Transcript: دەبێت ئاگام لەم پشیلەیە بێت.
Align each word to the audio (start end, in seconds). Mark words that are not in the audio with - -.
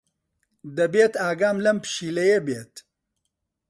دەبێت 0.77 1.13
ئاگام 1.23 1.57
لەم 1.65 1.77
پشیلەیە 1.83 2.39
بێت. 2.47 2.73